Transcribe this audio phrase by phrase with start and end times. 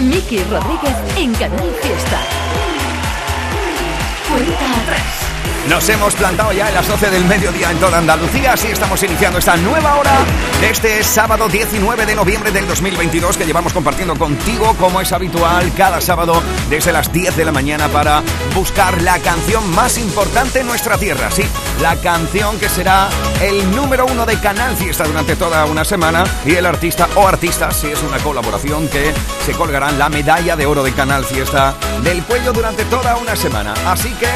[0.00, 2.20] Miki Rodríguez en Canal Fiesta.
[4.28, 5.27] Cuenta atrás.
[5.66, 9.38] Nos hemos plantado ya en las 12 del mediodía en toda Andalucía, así estamos iniciando
[9.38, 10.12] esta nueva hora
[10.60, 15.70] de este sábado 19 de noviembre del 2022 que llevamos compartiendo contigo como es habitual
[15.76, 18.22] cada sábado desde las 10 de la mañana para
[18.54, 21.44] buscar la canción más importante en nuestra tierra, sí,
[21.82, 23.08] la canción que será
[23.42, 27.76] el número uno de Canal Fiesta durante toda una semana y el artista o artistas,
[27.76, 29.12] si es una colaboración que
[29.44, 33.74] se colgarán la medalla de oro de Canal Fiesta del cuello durante toda una semana.
[33.86, 34.28] Así que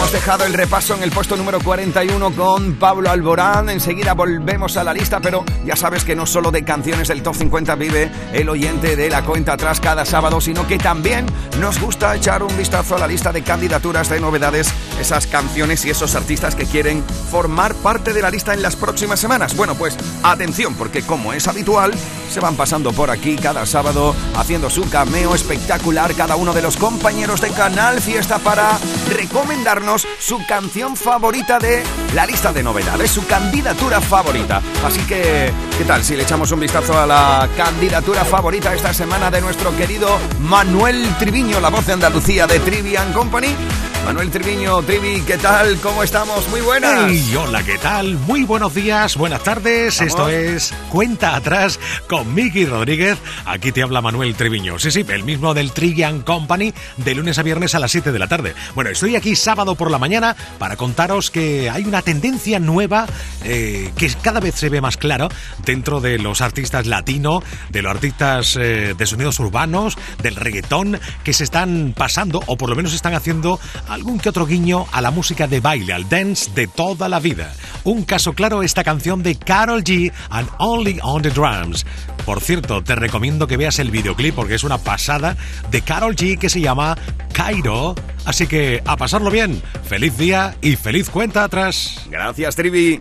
[0.00, 3.68] Hemos dejado el repaso en el puesto número 41 con Pablo Alborán.
[3.68, 7.34] Enseguida volvemos a la lista, pero ya sabes que no solo de canciones del Top
[7.34, 11.26] 50 vive el oyente de la cuenta atrás cada sábado, sino que también
[11.60, 15.90] nos gusta echar un vistazo a la lista de candidaturas de novedades, esas canciones y
[15.90, 19.54] esos artistas que quieren formar parte de la lista en las próximas semanas.
[19.54, 21.92] Bueno, pues atención, porque como es habitual,
[22.30, 26.78] se van pasando por aquí cada sábado haciendo su cameo espectacular cada uno de los
[26.78, 28.78] compañeros de Canal Fiesta para
[29.14, 31.82] recomendarnos su canción favorita de
[32.14, 34.62] la lista de novedades, su candidatura favorita.
[34.84, 39.30] Así que, ¿qué tal si le echamos un vistazo a la candidatura favorita esta semana
[39.30, 43.56] de nuestro querido Manuel Triviño, la voz de Andalucía de Trivian Company?
[44.04, 45.76] Manuel Triviño, Trivi, ¿qué tal?
[45.80, 46.48] ¿Cómo estamos?
[46.48, 47.12] Muy buenas.
[47.12, 48.14] Y hola, ¿qué tal?
[48.26, 50.00] Muy buenos días, buenas tardes.
[50.00, 53.18] Esto es Cuenta Atrás con Miki Rodríguez.
[53.44, 54.78] Aquí te habla Manuel Triviño.
[54.78, 58.18] Sí, sí, el mismo del Trivian Company, de lunes a viernes a las 7 de
[58.18, 58.54] la tarde.
[58.74, 63.06] Bueno, estoy aquí sábado por la mañana para contaros que hay una tendencia nueva
[63.44, 65.28] eh, que cada vez se ve más clara
[65.64, 71.32] dentro de los artistas latino, de los artistas eh, de sonidos urbanos, del reggaetón, que
[71.32, 73.60] se están pasando o por lo menos están haciendo
[73.90, 77.52] algún que otro guiño a la música de baile, al dance de toda la vida.
[77.84, 81.84] Un caso claro esta canción de Carol G and Only on the Drums.
[82.24, 85.36] Por cierto, te recomiendo que veas el videoclip porque es una pasada
[85.70, 86.96] de Carol G que se llama
[87.32, 87.94] Cairo.
[88.24, 89.60] Así que a pasarlo bien.
[89.84, 92.06] Feliz día y feliz cuenta atrás.
[92.08, 93.00] Gracias, Trivi.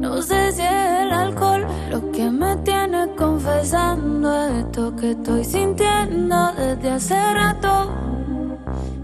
[0.00, 2.71] No sé si es el alcohol lo que me tiene
[3.42, 7.90] confesando esto que estoy sintiendo desde hace rato.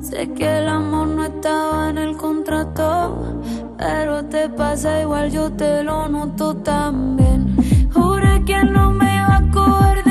[0.00, 3.40] Sé que el amor no estaba en el contrato,
[3.76, 7.56] pero te pasa igual, yo te lo noto también.
[7.92, 10.07] Juré que no me iba a coger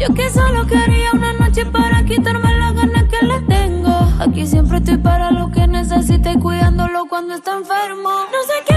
[0.00, 3.90] Yo que solo quería una noche para quitarme las ganas que le tengo.
[4.18, 8.08] Aquí siempre estoy para lo que necesite cuidándolo cuando está enfermo.
[8.08, 8.69] No sé qué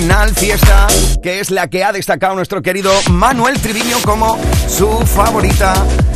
[0.00, 0.86] en Canal Fiesta,
[1.22, 4.38] que es la que ha destacado nuestro querido Manuel Triviño como
[4.68, 5.74] su favorita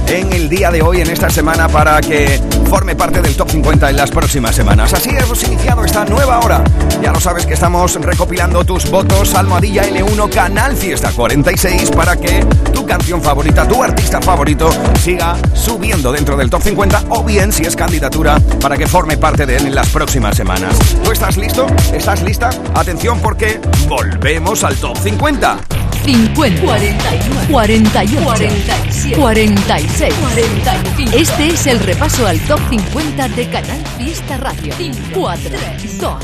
[0.08, 2.40] en el día de hoy, en esta semana, para que
[2.74, 4.92] forme parte del top 50 en las próximas semanas.
[4.92, 6.64] Así hemos iniciado esta nueva hora.
[7.00, 12.44] Ya lo sabes que estamos recopilando tus votos, Almohadilla L1, Canal Fiesta 46, para que
[12.72, 17.62] tu canción favorita, tu artista favorito, siga subiendo dentro del top 50 o bien, si
[17.62, 20.76] es candidatura, para que forme parte de él en las próximas semanas.
[21.04, 21.68] ¿Tú estás listo?
[21.92, 22.50] ¿Estás lista?
[22.74, 25.73] Atención porque volvemos al top 50.
[26.04, 31.16] 50, 41, 48, 47, 46, 45.
[31.16, 34.74] Este es el repaso al top 50 de Canal Fiesta Radio.
[35.14, 36.14] 4, 3, 2,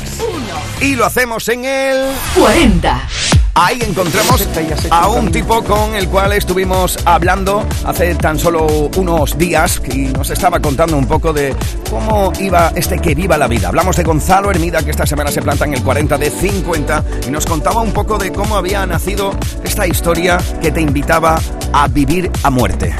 [0.79, 0.87] 1.
[0.87, 2.05] Y lo hacemos en el
[2.35, 3.40] 40.
[3.53, 4.47] Ahí encontramos
[4.89, 10.29] a un tipo con el cual estuvimos hablando hace tan solo unos días y nos
[10.29, 11.53] estaba contando un poco de
[11.89, 13.67] cómo iba este que viva la vida.
[13.67, 17.31] Hablamos de Gonzalo Hermida que esta semana se planta en el 40 de 50 y
[17.31, 19.31] nos contaba un poco de cómo había nacido
[19.65, 21.37] esta historia que te invitaba
[21.73, 22.95] a vivir a muerte.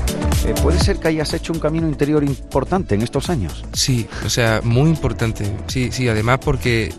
[0.46, 3.64] Eh, ¿Puede ser que hayas hecho un camino interior importante en estos años?
[3.72, 5.46] Sí, o sea, muy importante.
[5.68, 6.92] Sí, sí, además porque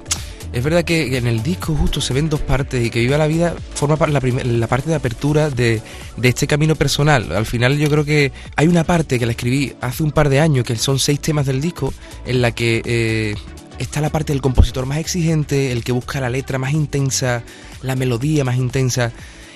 [0.52, 3.26] es verdad que en el disco justo se ven dos partes y que Viva la
[3.26, 5.80] Vida forma la, la parte de apertura de,
[6.22, 7.32] este camino personal.
[7.32, 10.40] Al final yo creo que hay una parte que la escribí hace un par de
[10.40, 11.94] años, que son seis temas del disco,
[12.26, 13.34] en la que eh,
[13.78, 17.42] está la parte del compositor más exigente, el que busca la letra más intensa,
[17.80, 19.10] la melodía más intensa.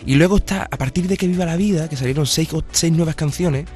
[0.07, 3.17] Y luego está, a partir de que Viva la Vida, que salieron seis, seis nuevas
[3.17, 3.67] canciones,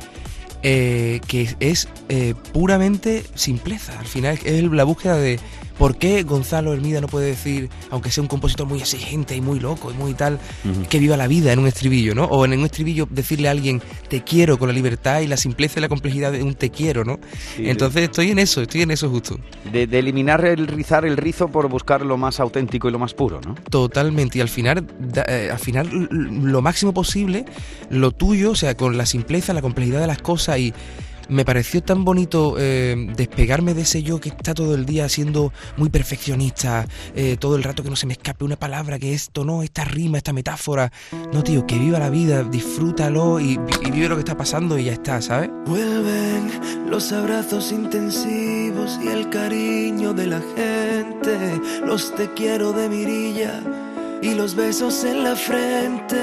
[0.62, 3.98] eh, que es eh, puramente simpleza.
[3.98, 5.38] Al final es la búsqueda de
[5.80, 9.58] ¿Por qué Gonzalo Hermida no puede decir, aunque sea un compositor muy exigente y muy
[9.58, 10.38] loco y muy tal,
[10.90, 12.24] que viva la vida en un estribillo, ¿no?
[12.26, 13.80] O en un estribillo decirle a alguien,
[14.10, 17.06] te quiero con la libertad y la simpleza y la complejidad de un te quiero,
[17.06, 17.18] ¿no?
[17.56, 19.40] Entonces estoy en eso, estoy en eso justo.
[19.72, 23.40] De, eliminar el rizar el rizo por buscar lo más auténtico y lo más puro,
[23.40, 23.54] ¿no?
[23.70, 24.86] Totalmente, y al final,
[25.28, 27.46] eh, al final lo máximo posible,
[27.88, 30.74] lo tuyo, o sea, con la simpleza, la complejidad de las cosas y
[31.30, 35.52] me pareció tan bonito eh, despegarme de ese yo que está todo el día siendo
[35.76, 39.44] muy perfeccionista, eh, todo el rato que no se me escape una palabra, que esto
[39.44, 40.92] no, esta rima, esta metáfora.
[41.32, 43.58] No, tío, que viva la vida, disfrútalo y,
[43.92, 45.50] vive lo que está pasando y ya está, ¿sabes?
[45.66, 46.50] Vuelven
[46.88, 53.60] los abrazos intensivos y el cariño de la gente, los te quiero de mirilla
[54.22, 56.16] y los besos en la frente.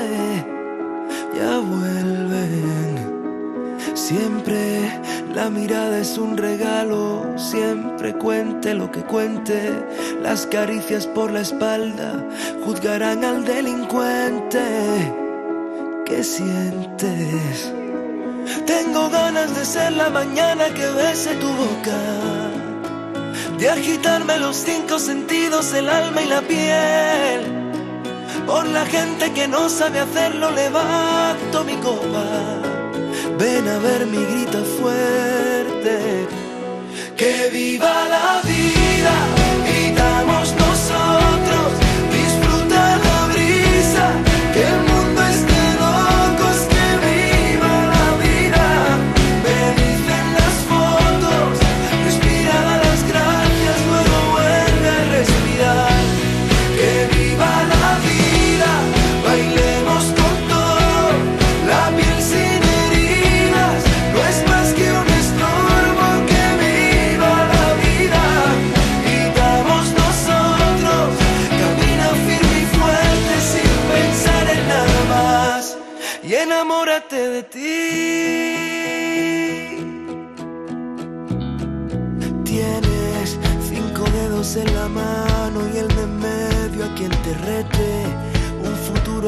[1.35, 3.16] Ya vuelven
[3.97, 5.01] Siempre
[5.33, 9.73] la mirada es un regalo, siempre cuente lo que cuente.
[10.21, 12.23] Las caricias por la espalda
[12.63, 14.61] juzgarán al delincuente.
[16.05, 17.73] ¿Qué sientes?
[18.67, 21.99] Tengo ganas de ser la mañana que bese tu boca,
[23.57, 27.41] de agitarme los cinco sentidos, el alma y la piel.
[28.45, 32.66] Por la gente que no sabe hacerlo, levanto mi copa
[33.39, 36.27] Ven a ver mi grito fuerte.
[37.15, 38.76] Que viva la vida,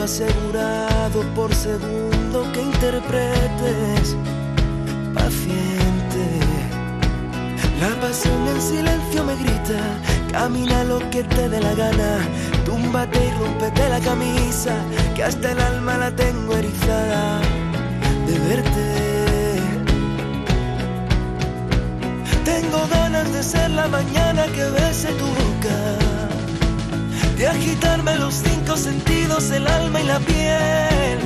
[0.02, 4.16] asegurado por segundo que interpretes.
[5.14, 6.26] Paciente.
[7.80, 9.80] La pasión en silencio me grita.
[10.32, 12.20] Camina lo que te dé la gana.
[12.66, 14.74] Túmbate y rompete la camisa.
[15.16, 17.42] Que hasta el alma la tengo erizada
[18.28, 19.00] de verte.
[22.46, 25.78] Tengo ganas de ser la mañana que bese tu boca,
[27.40, 31.20] de agitarme los cinco sentidos, el alma y la piel.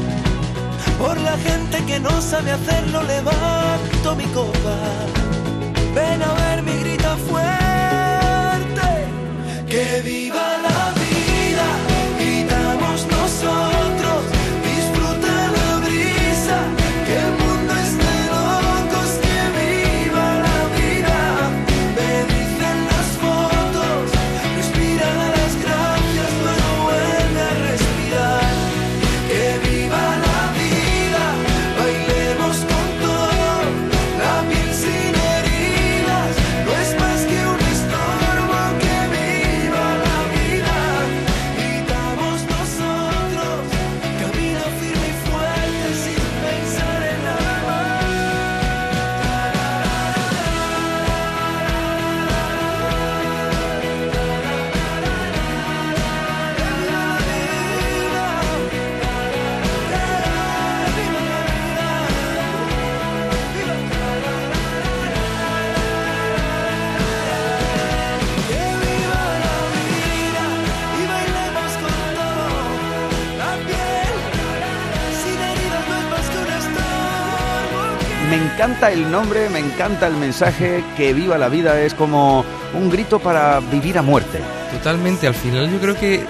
[1.00, 4.78] Por la gente que no sabe hacerlo, levanto mi copa.
[5.96, 8.90] Ven a ver mi grito fuerte,
[9.68, 11.68] que viva la vida,
[12.20, 13.73] gritamos nosotros,
[78.54, 82.46] encanta el nombre, me encanta el mensaje, que viva la vida es como
[82.76, 84.38] un grito para vivir a muerte.
[84.72, 86.24] Totalmente, al final yo creo que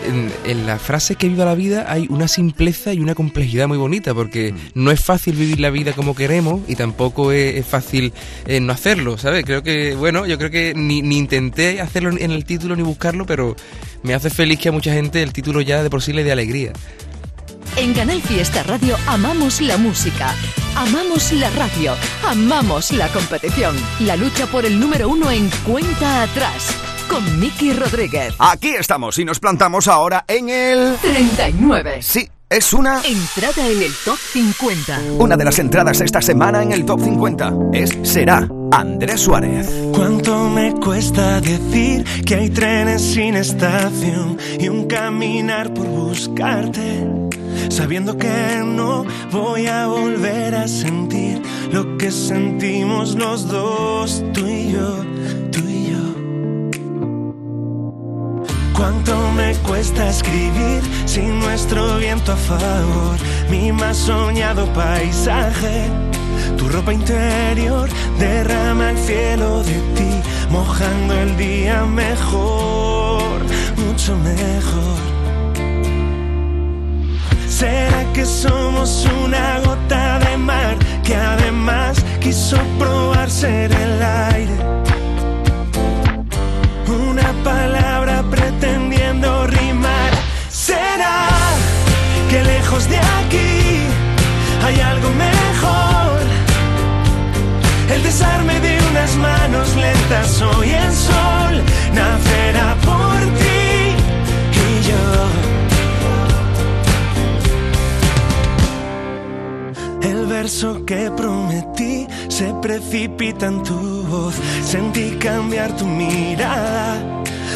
[0.46, 4.14] en, la frase que viva la vida hay una simpleza y una complejidad muy bonita,
[4.14, 4.58] porque mm.
[4.76, 8.14] no es fácil vivir la vida como queremos y tampoco es, fácil
[8.48, 9.44] eh, no hacerlo, ¿sabes?
[9.44, 13.26] Creo que, bueno, yo creo que ni, ni intenté hacerlo en el título ni buscarlo,
[13.26, 13.58] pero
[14.02, 16.32] me hace feliz que a mucha gente el título ya de por sí le dé
[16.32, 16.72] alegría.
[17.76, 20.36] En Canal Fiesta Radio amamos la música,
[20.76, 21.96] amamos la radio,
[22.28, 26.68] amamos la competición, la lucha por el número uno en cuenta atrás
[27.10, 28.36] con Miki Rodríguez.
[28.38, 32.04] Aquí estamos y nos plantamos ahora en el 39.
[32.04, 35.00] Sí, es una entrada en el top 50.
[35.18, 39.68] Una de las entradas esta semana en el top 50 es Será Andrés Suárez.
[39.96, 47.24] ¿Cuánto me cuesta decir que hay trenes sin estación y un caminar por buscarte?
[47.74, 54.74] Sabiendo que no voy a volver a sentir lo que sentimos los dos, tú y
[54.74, 55.04] yo,
[55.52, 56.72] tú y yo.
[58.78, 63.18] Cuánto me cuesta escribir sin nuestro viento a favor,
[63.50, 65.90] mi más soñado paisaje.
[66.58, 67.90] Tu ropa interior
[68.20, 70.12] derrama el cielo de ti,
[70.52, 73.40] mojando el día mejor,
[73.78, 75.03] mucho mejor.
[77.60, 84.58] ¿Será que somos una gota de mar que además quiso probar ser el aire?
[86.88, 90.12] Una palabra pretendiendo rimar.
[90.50, 91.28] ¿Será
[92.28, 93.86] que lejos de aquí
[94.66, 96.22] hay algo mejor?
[97.94, 101.62] El desarme de unas manos lentas, hoy el sol
[101.94, 103.13] nacerá por
[110.86, 114.36] que prometí se precipita en tu voz.
[114.62, 116.98] Sentí cambiar tu mirada,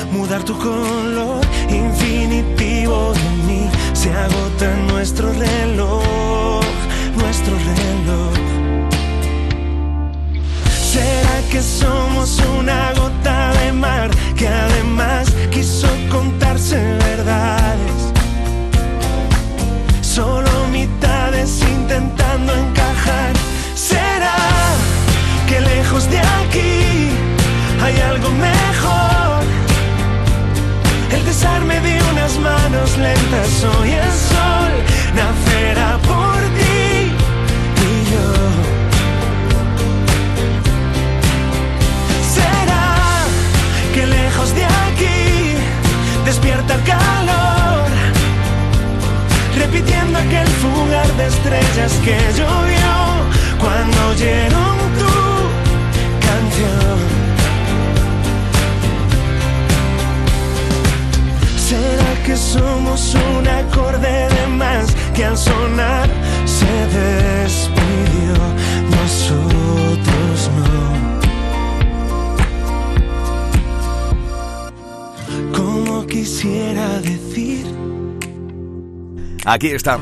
[0.10, 3.70] mudar tu color infinitivo de mí.
[3.91, 6.63] Se agota nuestro reloj,
[7.17, 8.34] nuestro reloj.
[10.94, 18.13] ¿Será que somos una gota de mar que además quiso contarse verdades?
[20.01, 20.58] Solo
[21.46, 23.34] intentando encajar.
[23.75, 24.36] ¿Será
[25.48, 27.12] que lejos de aquí
[27.84, 29.44] hay algo mejor?
[31.12, 34.72] El desarme de unas manos lentas, hoy el sol
[35.13, 37.12] nacerá por ti
[37.88, 38.29] y yo.
[42.36, 42.86] ¿Será
[43.94, 45.56] que lejos de aquí
[46.25, 47.57] despierta el calor?
[49.58, 52.96] Repitiendo aquel fugar de estrellas que llovió
[53.60, 55.16] cuando oyeron tu
[56.28, 57.00] canción.
[61.58, 66.08] ¿Será que somos un acorde de más que al sonar
[66.46, 68.36] se despidió?
[68.98, 70.78] Nosotros no.
[75.58, 77.87] Como quisiera decir
[79.48, 79.98] Aquí está.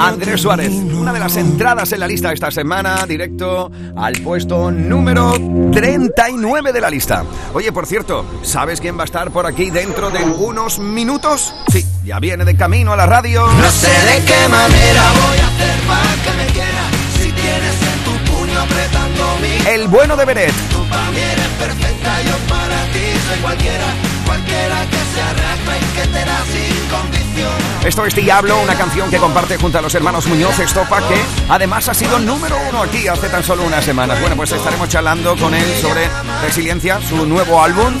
[0.00, 5.34] Andrés Suárez, una de las entradas en la lista esta semana, directo al puesto número
[5.70, 7.24] 39 de la lista.
[7.52, 11.54] Oye, por cierto, ¿sabes quién va a estar por aquí dentro de unos minutos?
[11.68, 13.46] Sí, ya viene de camino a la radio.
[13.46, 17.98] No sé de qué manera voy a hacer para que me quiera si tienes en
[18.02, 19.68] tu puño apretando mi.
[19.70, 20.54] El bueno de Beret.
[20.72, 23.86] Tú para mí eres perfecta, yo para ti soy cualquiera,
[24.26, 26.74] cualquiera que se arrastre y que te da sin.
[27.84, 31.86] Esto es Diablo, una canción que comparte junto a los hermanos Muñoz Estopa, que además
[31.90, 34.18] ha sido número uno aquí hace tan solo unas semanas.
[34.22, 36.08] Bueno, pues estaremos charlando con él sobre
[36.40, 37.92] Resiliencia, su nuevo álbum,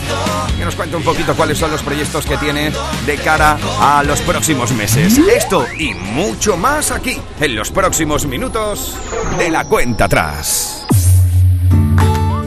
[0.56, 2.72] que nos cuente un poquito cuáles son los proyectos que tiene
[3.04, 5.18] de cara a los próximos meses.
[5.18, 8.96] Esto y mucho más aquí, en los próximos minutos
[9.36, 10.83] de la cuenta atrás.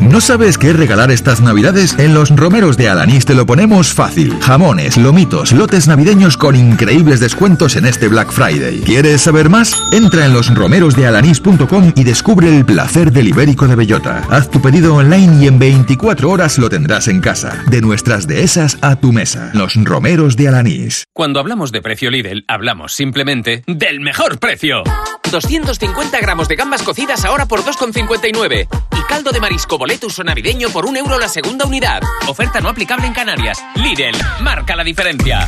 [0.09, 1.97] ¿No sabes qué regalar estas navidades?
[1.99, 4.33] En los romeros de Alanís te lo ponemos fácil.
[4.39, 8.81] Jamones, lomitos, lotes navideños con increíbles descuentos en este Black Friday.
[8.85, 9.75] ¿Quieres saber más?
[9.91, 14.23] Entra en losromerosdealanís.com y descubre el placer del ibérico de bellota.
[14.29, 17.63] Haz tu pedido online y en 24 horas lo tendrás en casa.
[17.69, 19.51] De nuestras dehesas a tu mesa.
[19.53, 21.03] Los romeros de Alanís.
[21.13, 24.83] Cuando hablamos de precio Lidl, hablamos simplemente del mejor precio.
[25.31, 28.67] 250 gramos de gambas cocidas ahora por 2,59.
[28.97, 32.01] Y caldo de marisco boletus o navideño por un euro la segunda unidad.
[32.27, 33.63] Oferta no aplicable en Canarias.
[33.75, 35.47] Lidl, marca la diferencia.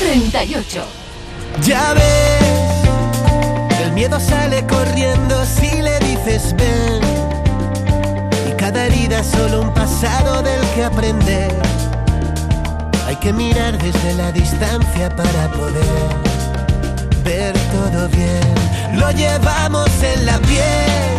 [0.00, 0.82] 38.
[1.62, 2.42] Ya ves,
[3.82, 7.00] el miedo sale corriendo si le dices ven.
[8.48, 11.54] Y cada herida es solo un pasado del que aprender.
[13.06, 16.08] Hay que mirar desde la distancia para poder
[17.22, 18.98] ver todo bien.
[18.98, 21.12] Lo llevamos en la piel,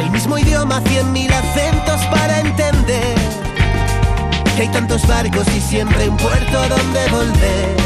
[0.00, 3.17] el mismo idioma, cien mil acentos para entender
[4.58, 7.76] que hay tantos barcos y siempre un puerto donde volver.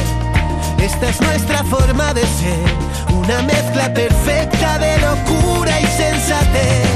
[0.82, 2.65] Esta es nuestra forma de ser,
[3.13, 6.89] una mezcla perfecta de locura y sensatez.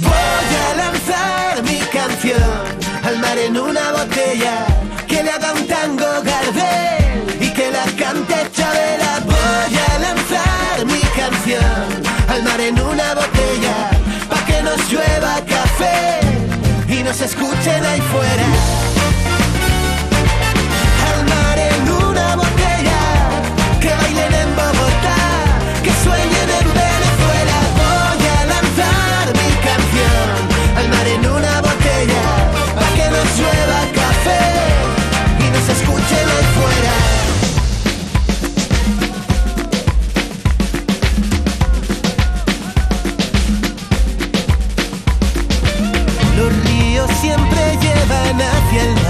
[0.00, 2.62] Voy a lanzar mi canción
[3.04, 4.66] al mar en una botella
[5.08, 9.20] que le haga un tango Gardel y que la cante Chabela.
[9.24, 11.86] Voy a lanzar mi canción
[12.28, 13.90] al mar en una botella
[14.28, 16.21] pa' que nos llueva café
[17.02, 19.01] y nos escuchen ahí fuera.
[48.40, 49.01] Hacia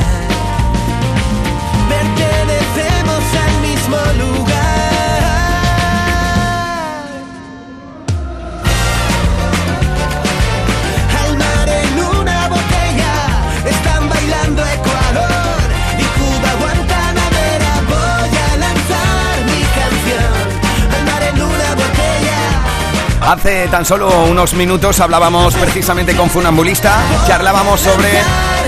[23.33, 28.11] Hace tan solo unos minutos hablábamos precisamente con Funambulista, charlábamos sobre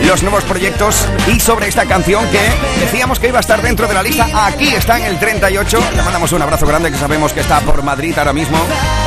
[0.06, 2.40] los nuevos proyectos y sobre esta canción que
[2.80, 4.26] decíamos que iba a estar dentro de la lista.
[4.46, 5.78] Aquí está en el 38.
[5.94, 8.56] Le mandamos un abrazo grande que sabemos que está por Madrid ahora mismo,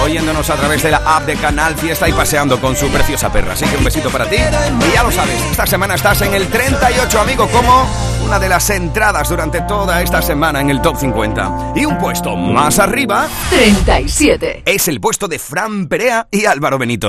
[0.04, 3.54] oyéndonos a través de la app de Canal Fiesta y paseando con su preciosa perra.
[3.54, 4.38] Así que un besito para ti.
[4.38, 7.88] Y ya lo sabes, esta semana estás en el 38, amigo, como
[8.24, 11.74] una de las entradas durante toda esta semana en el top 50.
[11.76, 14.64] Y un puesto más arriba 37.
[14.66, 17.08] es el puesto de Fran Perea y Álvaro Benito.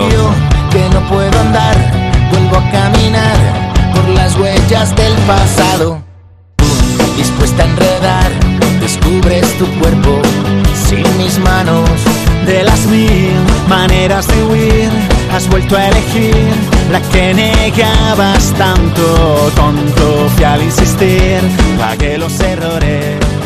[0.70, 1.77] que no puedo andar,
[2.31, 3.37] vuelvo a caminar
[3.92, 6.05] por las huellas del pasado.
[7.16, 8.31] Dispuesta a enredar,
[8.79, 10.22] descubres tu cuerpo
[10.88, 11.90] sin mis manos.
[12.46, 13.33] De las mil
[13.68, 14.90] maneras de huir,
[15.35, 16.37] has vuelto a elegir
[16.92, 19.51] la que negabas tanto.
[19.57, 21.40] Tonto fui al insistir,
[21.77, 23.38] pagué los errores.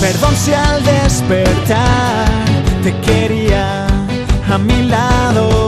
[0.00, 2.28] Perdón si al despertar
[2.84, 3.86] te quería
[4.48, 5.67] a mi lado.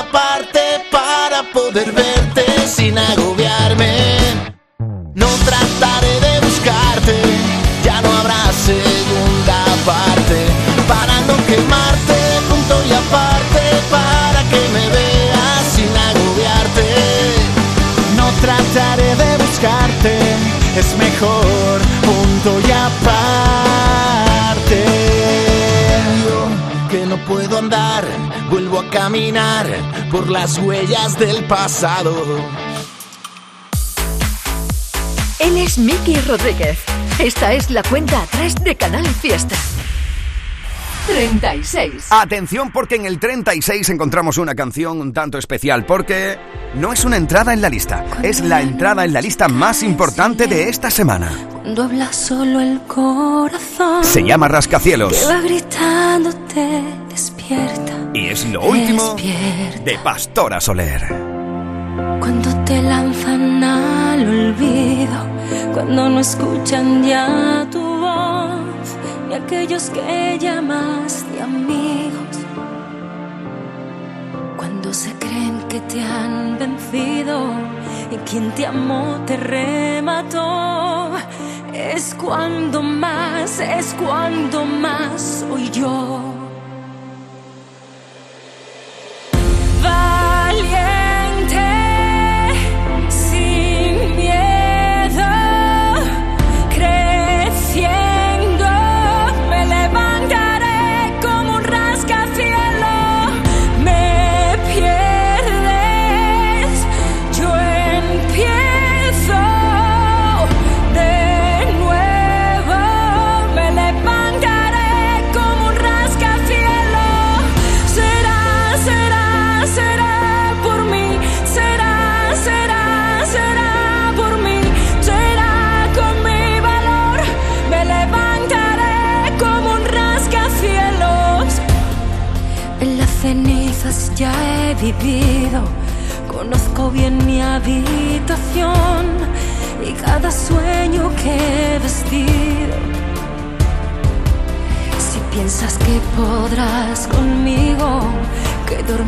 [0.00, 0.60] Aparte,
[0.90, 4.18] para poder verte sin agobiarme.
[5.14, 7.16] No trataré de buscarte,
[7.84, 10.38] ya no habrá segunda parte.
[10.88, 12.16] Para no quemarte,
[12.48, 16.86] punto y aparte, para que me veas sin agobiarte.
[18.16, 20.12] No trataré de buscarte,
[20.76, 21.76] es mejor
[22.08, 23.20] punto y aparte.
[26.24, 26.38] Yo
[26.90, 28.04] que no puedo andar,
[28.88, 29.66] caminar
[30.10, 32.14] por las huellas del pasado.
[35.38, 36.78] Él es Miki Rodríguez.
[37.18, 39.56] Esta es la cuenta atrás de Canal Fiesta.
[41.14, 42.06] 36.
[42.10, 46.38] Atención porque en el 36 encontramos una canción un tanto especial porque
[46.74, 50.46] no es una entrada en la lista, es la entrada en la lista más importante
[50.46, 51.30] de esta semana.
[51.62, 54.04] Cuando habla solo el corazón.
[54.04, 57.92] Se llama Rascacielos Que va gritándote, despierta.
[58.14, 59.82] y es lo último Despierta.
[59.84, 61.06] de Pastora Soler.
[62.20, 65.26] Cuando te lanzan al olvido,
[65.74, 68.59] cuando no escuchan ya tu voz,
[69.30, 72.36] ni aquellos que llamas de amigos.
[74.56, 77.52] Cuando se creen que te han vencido
[78.10, 81.12] y quien te amó te remató,
[81.72, 86.49] es cuando más, es cuando más soy yo.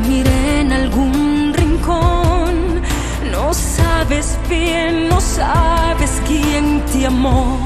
[0.03, 2.83] Dormiré en algún rincón,
[3.31, 7.62] no sabes bien, no sabes quién te amó.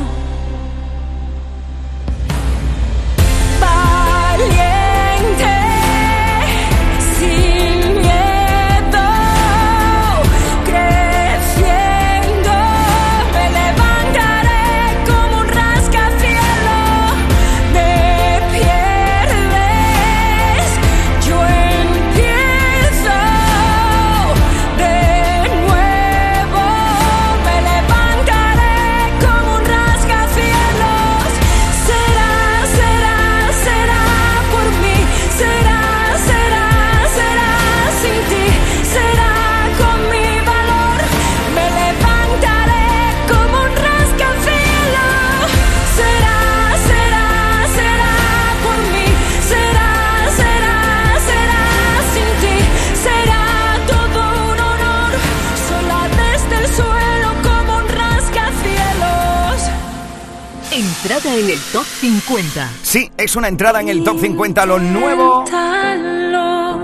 [61.37, 62.71] En el top 50.
[62.83, 65.45] Sí, es una entrada en el top 50, lo nuevo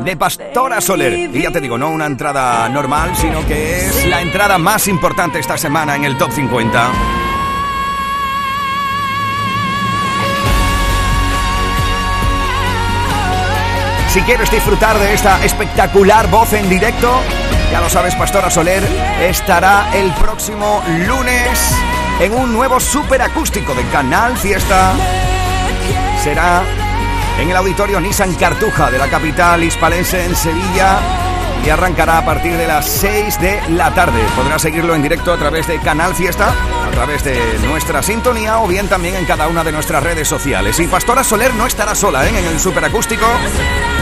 [0.05, 1.15] de Pastora Soler.
[1.35, 5.39] Y ya te digo, no una entrada normal, sino que es la entrada más importante
[5.39, 7.22] esta semana en el top 50.
[14.13, 17.19] Si quieres disfrutar de esta espectacular voz en directo,
[17.73, 18.87] ya lo sabes, Pastora Soler
[19.23, 21.75] estará el próximo lunes
[22.21, 24.93] en un nuevo superacústico de Canal Fiesta.
[26.23, 26.63] Será
[27.41, 30.99] en el auditorio Nissan Cartuja de la capital hispalense en Sevilla
[31.65, 34.21] y arrancará a partir de las 6 de la tarde.
[34.37, 36.55] Podrás seguirlo en directo a través de Canal Fiesta,
[36.87, 40.79] a través de nuestra sintonía o bien también en cada una de nuestras redes sociales.
[40.81, 42.31] Y Pastora Soler no estará sola ¿eh?
[42.31, 43.27] en el superacústico,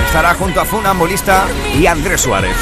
[0.07, 1.47] estará junto a Funambulista
[1.79, 2.57] y Andrés Suárez.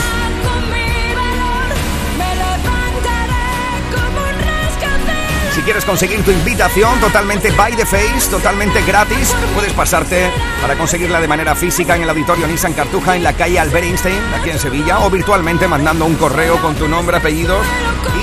[5.58, 10.30] Si quieres conseguir tu invitación totalmente by the face, totalmente gratis, puedes pasarte
[10.62, 14.20] para conseguirla de manera física en el auditorio Nissan Cartuja en la calle Albert Einstein,
[14.38, 17.66] aquí en Sevilla, o virtualmente mandando un correo con tu nombre, apellidos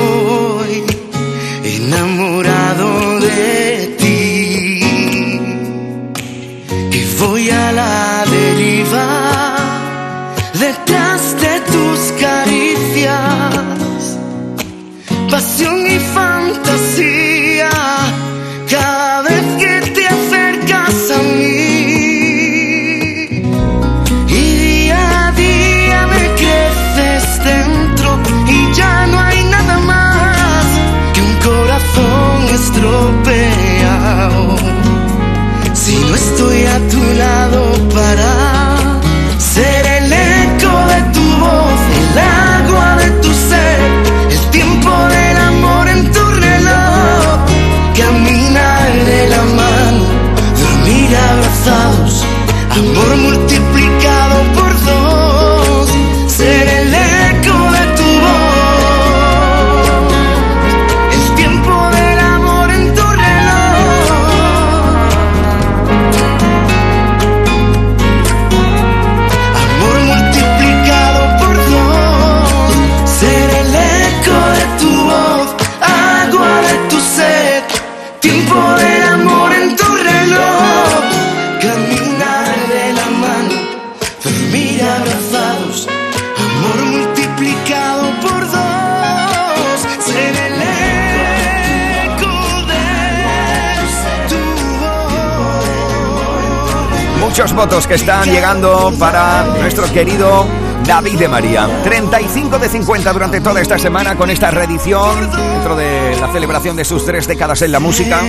[97.56, 100.46] votos que están llegando para nuestro querido
[100.86, 101.66] David de María.
[101.84, 106.84] 35 de 50 durante toda esta semana con esta reedición dentro de la celebración de
[106.84, 108.20] sus tres décadas en la música.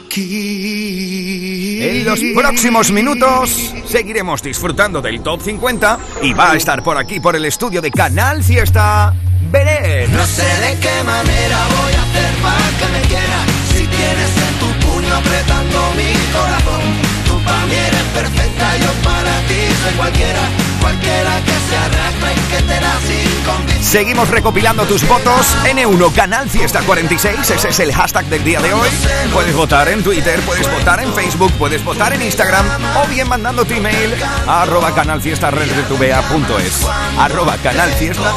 [0.03, 1.79] aquí.
[1.81, 7.19] En los próximos minutos seguiremos disfrutando del Top 50 y va a estar por aquí,
[7.19, 9.13] por el estudio de Canal Fiesta,
[9.51, 10.15] Belén.
[10.15, 14.59] No sé de qué manera voy a hacer para que me quieras Si tienes en
[14.59, 16.81] tu puño apretando mi corazón
[17.27, 22.63] Tú para mí eres perfecta, yo para ti soy cualquiera Cualquiera que se arrastre que
[22.63, 25.55] te da sin condición Seguimos recopilando tus votos.
[25.65, 28.89] N1 Canal Fiesta 46, ese es el hashtag del día de hoy.
[29.33, 32.65] Puedes votar en Twitter, puedes votar en Facebook, puedes votar en Instagram
[32.97, 34.13] o bien mandando tu email
[34.47, 36.87] a arroba canalfiesta.rtva.es
[37.17, 38.33] arroba canalfiesta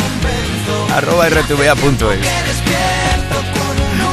[0.95, 2.19] arroba rtva.es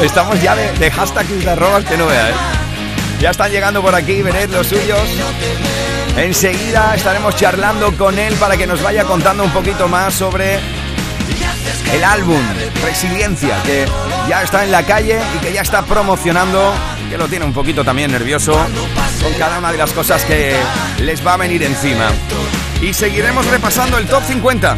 [0.03, 2.33] Estamos ya de, de hashtags y de arrobas que no vea, ¿eh?
[3.19, 5.01] Ya están llegando por aquí, vened los suyos.
[6.19, 10.59] Enseguida estaremos charlando con él para que nos vaya contando un poquito más sobre
[11.93, 12.41] el álbum
[12.83, 13.85] Resiliencia, que
[14.27, 16.73] ya está en la calle y que ya está promocionando,
[17.09, 20.57] que lo tiene un poquito también nervioso con cada una de las cosas que
[20.99, 22.09] les va a venir encima.
[22.81, 24.77] Y seguiremos repasando el top 50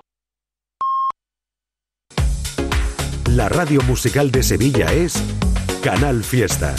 [3.35, 5.23] La radio musical de Sevilla es
[5.81, 6.75] Canal Fiesta.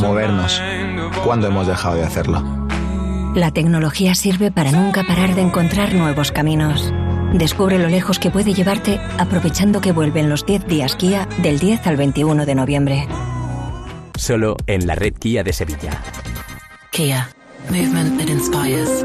[0.00, 0.62] Movernos.
[1.24, 2.42] ¿Cuándo hemos dejado de hacerlo?
[3.34, 6.90] La tecnología sirve para nunca parar de encontrar nuevos caminos.
[7.34, 11.86] Descubre lo lejos que puede llevarte aprovechando que vuelven los 10 días Kia del 10
[11.86, 13.08] al 21 de noviembre.
[14.16, 16.02] Solo en la red Kia de Sevilla.
[16.92, 17.28] Kia,
[17.68, 19.04] movement that inspires.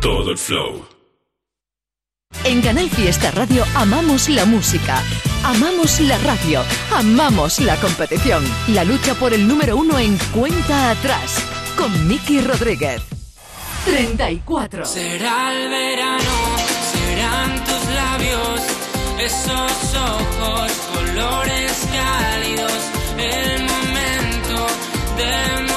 [0.00, 0.86] Todo el flow.
[2.44, 5.02] En Canal Fiesta Radio amamos la música,
[5.42, 6.62] amamos la radio,
[6.94, 8.44] amamos la competición.
[8.68, 11.42] La lucha por el número uno en cuenta atrás
[11.76, 13.02] con Miki Rodríguez.
[13.86, 14.84] 34.
[14.84, 16.56] Será el verano,
[16.92, 18.60] serán tus labios,
[19.18, 22.72] esos ojos, colores cálidos,
[23.16, 24.66] el momento
[25.16, 25.67] de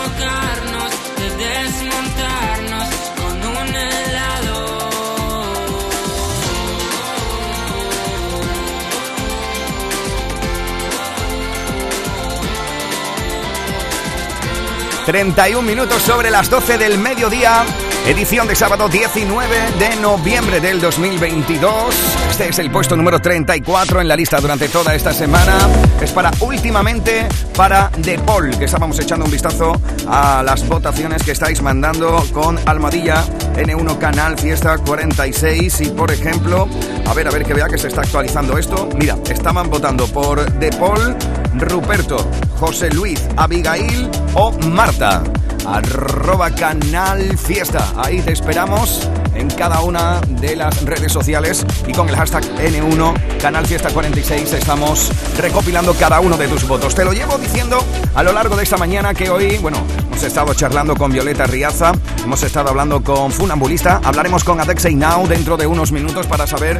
[15.05, 17.63] 31 minutos sobre las 12 del mediodía.
[18.05, 21.95] Edición de sábado 19 de noviembre del 2022.
[22.29, 25.57] Este es el puesto número 34 en la lista durante toda esta semana.
[26.01, 31.31] Es para últimamente para De Paul, que estábamos echando un vistazo a las votaciones que
[31.31, 33.23] estáis mandando con Almadilla
[33.55, 35.81] N1 Canal Fiesta 46.
[35.81, 36.67] Y por ejemplo,
[37.07, 38.89] a ver, a ver que vea que se está actualizando esto.
[38.97, 41.15] Mira, estaban votando por De Paul,
[41.59, 42.17] Ruperto,
[42.59, 45.23] José Luis, Abigail o Marta
[45.65, 47.93] arroba canal fiesta.
[47.97, 53.39] Ahí te esperamos en cada una de las redes sociales y con el hashtag N1
[53.41, 56.95] Canal Fiesta 46 estamos recopilando cada uno de tus votos.
[56.95, 60.53] Te lo llevo diciendo a lo largo de esta mañana que hoy, bueno, hemos estado
[60.53, 61.91] charlando con Violeta Riaza,
[62.23, 66.79] hemos estado hablando con Funambulista, hablaremos con Adexei Now dentro de unos minutos para saber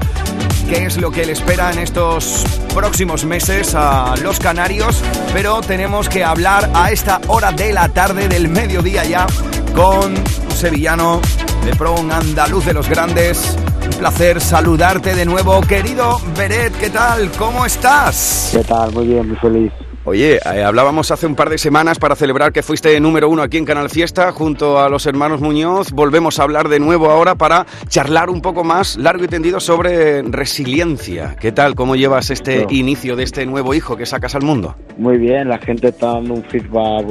[0.69, 5.01] qué es lo que le espera en estos próximos meses a los canarios,
[5.33, 9.27] pero tenemos que hablar a esta hora de la tarde del mediodía ya
[9.75, 11.21] con un sevillano
[11.65, 13.55] de pro, un andaluz de los grandes.
[13.83, 17.29] Un placer saludarte de nuevo, querido Beret, ¿qué tal?
[17.37, 18.49] ¿Cómo estás?
[18.55, 18.91] ¿Qué tal?
[18.93, 19.71] Muy bien, muy feliz.
[20.03, 23.57] Oye, eh, hablábamos hace un par de semanas para celebrar que fuiste número uno aquí
[23.57, 25.91] en Canal Fiesta junto a los hermanos Muñoz.
[25.91, 30.23] Volvemos a hablar de nuevo ahora para charlar un poco más largo y tendido sobre
[30.23, 31.35] resiliencia.
[31.39, 31.75] ¿Qué tal?
[31.75, 32.71] ¿Cómo llevas este No.
[32.71, 34.75] inicio de este nuevo hijo que sacas al mundo?
[34.97, 37.05] Muy bien, la gente está dando un feedback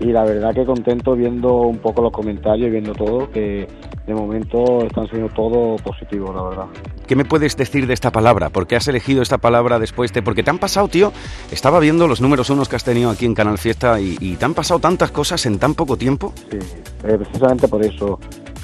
[0.00, 3.66] y la verdad que contento viendo un poco los comentarios y viendo todo, que
[4.06, 6.66] de momento están siendo todo positivo, la verdad.
[7.06, 8.50] ¿Qué me puedes decir de esta palabra?
[8.50, 10.22] ¿Por qué has elegido esta palabra después de...?
[10.22, 11.12] Porque te han pasado, tío,
[11.50, 14.44] estaba viendo los números unos que has tenido aquí en Canal Fiesta y, y te
[14.44, 16.32] han pasado tantas cosas en tan poco tiempo.
[16.50, 16.58] Sí,
[17.04, 18.18] eh, precisamente por eso.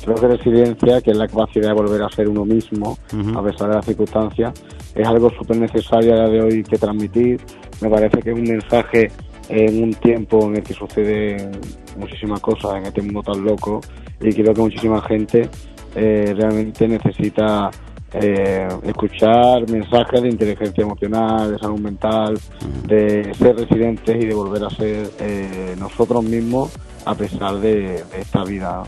[0.04, 3.38] Creo que resiliencia, que es la capacidad de volver a ser uno mismo, Ujú.
[3.38, 4.52] a pesar de las circunstancias,
[4.96, 7.40] es algo súper necesario a día de hoy que transmitir.
[7.80, 9.12] Me parece que es un mensaje
[9.48, 11.52] en un tiempo en el que suceden
[11.96, 13.80] muchísimas cosas en este mundo tan loco
[14.20, 15.48] y creo que muchísima gente
[15.94, 17.70] eh, realmente necesita
[18.14, 22.38] eh, escuchar mensajes de inteligencia emocional, de salud mental,
[22.86, 26.70] de ser resilientes y de volver a ser eh, nosotros mismos
[27.04, 28.82] a pesar de, de esta vida.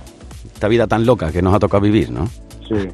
[0.52, 2.28] Esta vida tan loca que nos ha tocado vivir, ¿no?
[2.74, 2.88] Sí.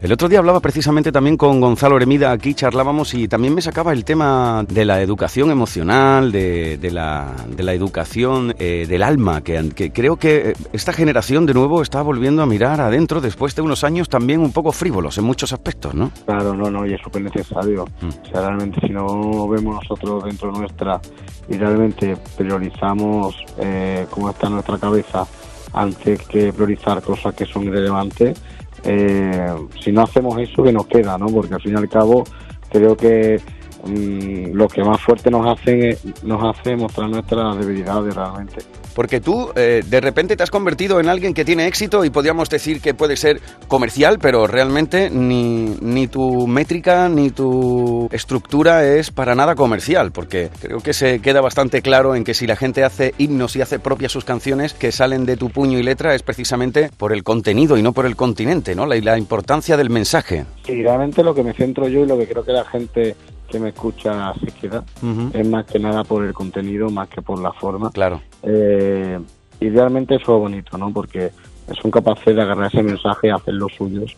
[0.00, 3.92] El otro día hablaba precisamente también con Gonzalo Remida, aquí charlábamos y también me sacaba
[3.92, 9.42] el tema de la educación emocional, de, de la, de la educación eh, del alma,
[9.42, 13.54] que, que creo que eh, esta generación de nuevo está volviendo a mirar adentro después
[13.54, 16.10] de unos años también un poco frívolos en muchos aspectos, ¿no?
[16.26, 17.84] Claro, no, no, y es súper necesario.
[17.84, 21.00] O sea, realmente si no vemos nosotros dentro nuestra
[21.48, 25.26] y realmente priorizamos eh, cómo está nuestra cabeza
[25.72, 28.40] antes que priorizar cosas que son irrelevantes,
[28.84, 31.26] eh, si no hacemos eso, que nos queda, ¿no?
[31.26, 32.24] Porque al fin y al cabo
[32.70, 33.40] creo que
[33.84, 38.56] mm, lo que más fuerte nos hace, es- nos hace mostrar nuestras debilidades realmente.
[38.94, 42.50] Porque tú eh, de repente te has convertido en alguien que tiene éxito y podríamos
[42.50, 49.10] decir que puede ser comercial, pero realmente ni, ni tu métrica ni tu estructura es
[49.10, 52.84] para nada comercial, porque creo que se queda bastante claro en que si la gente
[52.84, 56.22] hace himnos y hace propias sus canciones que salen de tu puño y letra es
[56.22, 58.84] precisamente por el contenido y no por el continente, ¿no?
[58.84, 60.44] La, la importancia del mensaje.
[60.68, 63.16] Y realmente lo que me centro yo y lo que creo que la gente
[63.52, 64.82] que me escucha se queda
[65.34, 67.90] es más que nada por el contenido, más que por la forma.
[67.92, 68.20] Claro.
[68.42, 69.18] Eh,
[69.60, 70.92] y realmente eso es bonito, ¿no?
[70.92, 71.30] Porque
[71.80, 74.16] son capaces de agarrar ese mensaje y hacer los suyos.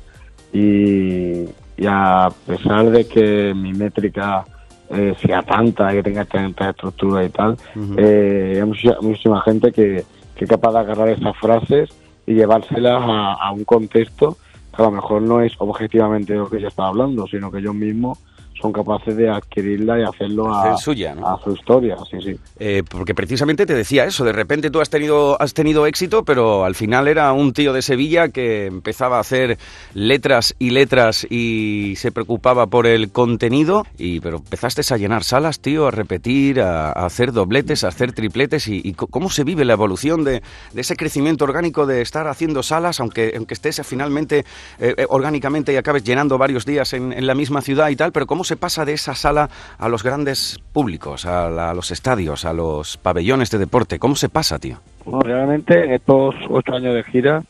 [0.52, 1.44] Y,
[1.76, 4.44] y a pesar de que mi métrica
[4.90, 7.56] eh, sea tanta, que tenga tanta estructura y tal,
[7.98, 10.04] eh, hay mucha- muchísima gente que,
[10.36, 11.90] que es capaz de agarrar esas frases
[12.26, 14.36] y llevárselas a, a un contexto
[14.74, 17.74] que a lo mejor no es objetivamente lo que yo estaba hablando, sino que ellos
[17.74, 18.18] mismos
[18.60, 21.26] son capaces de adquirirla y hacerlo a, Hacer suya, ¿no?
[21.26, 22.36] a su historia, sí, sí.
[22.58, 26.64] Eh, porque precisamente te decía eso, de repente tú has tenido, has tenido éxito, pero
[26.64, 29.58] al final era un tío de Sevilla que empezaba a hacer
[29.92, 35.60] letras y letras y se preocupaba por el contenido, y pero empezaste a llenar salas,
[35.60, 39.72] tío, a repetir, a, a hacer dobletes, a hacer tripletes, y, cómo se vive la
[39.72, 40.42] evolución de,
[40.72, 44.44] de ese crecimiento orgánico de estar haciendo salas, aunque, aunque estés finalmente
[44.78, 48.12] eh, eh, orgánicamente y acabes llenando varios días en, en la misma ciudad y tal,
[48.12, 51.90] pero cómo se pasa de esa sala a los grandes públicos, a, la- a los
[51.90, 54.78] estadios, a los pabellones de deporte, ¿cómo se pasa, tío?
[55.04, 57.42] Bueno, realmente en estos ocho años de gira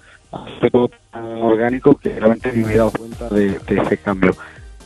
[0.72, 4.32] todo tan orgánico que realmente me he dado cuenta de, de ese cambio.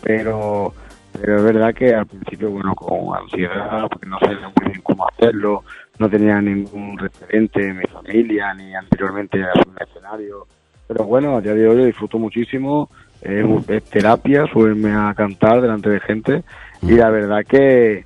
[0.02, 0.74] Pero,
[1.12, 5.06] pero es verdad que al principio, bueno, con ansiedad, porque no sabía muy bien cómo
[5.08, 5.64] hacerlo,
[5.98, 10.46] no tenía ningún referente en mi familia, ni anteriormente a un escenario.
[10.86, 12.90] Pero bueno, a día de hoy lo disfruto muchísimo,
[13.22, 16.42] es, es terapia, subirme a cantar delante de gente.
[16.82, 18.04] Y la verdad que,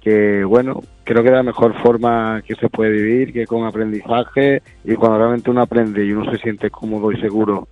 [0.00, 4.62] que bueno, creo que es la mejor forma que se puede vivir, que con aprendizaje.
[4.84, 7.68] Y cuando realmente uno aprende y uno se siente cómodo y seguro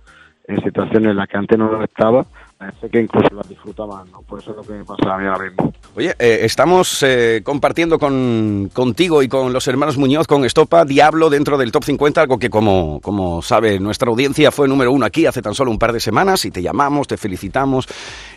[0.47, 2.25] en situaciones en las que antes no lo estaba,
[2.61, 4.21] parece que incluso las disfruta más, ¿no?
[4.21, 5.73] Por eso es lo que me pasa a mí ahora mismo.
[5.95, 11.31] Oye, eh, estamos eh, compartiendo con, contigo y con los hermanos Muñoz, con Estopa, Diablo
[11.31, 15.25] dentro del Top 50, algo que como, como sabe nuestra audiencia fue número uno aquí
[15.25, 17.87] hace tan solo un par de semanas y te llamamos, te felicitamos.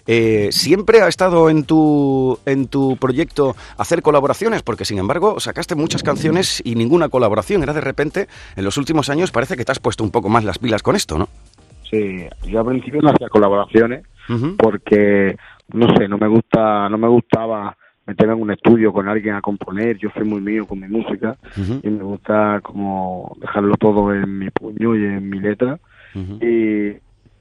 [0.07, 4.62] Eh, ¿Siempre ha estado en tu, en tu proyecto hacer colaboraciones?
[4.62, 7.62] Porque sin embargo sacaste muchas canciones y ninguna colaboración.
[7.62, 10.45] Era de repente, en los últimos años parece que te has puesto un poco más
[10.45, 11.29] las pilas con esto, ¿no?
[11.91, 14.05] Sí, yo al principio no hacía colaboraciones
[14.59, 15.37] porque
[15.72, 19.41] no sé, no me gusta, no me gustaba meterme en un estudio con alguien a
[19.41, 21.37] componer, yo soy muy mío con mi música
[21.83, 25.79] y me gusta como dejarlo todo en mi puño y en mi letra.
[26.41, 26.89] Y,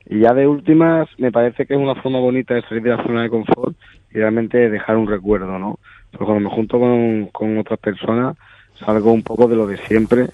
[0.06, 3.04] y ya de últimas me parece que es una forma bonita de salir de la
[3.04, 3.76] zona de confort
[4.12, 5.80] y realmente dejar un recuerdo, ¿no?
[6.12, 8.38] Pero cuando me junto con, con otras personas
[8.74, 10.28] salgo un poco de lo de siempre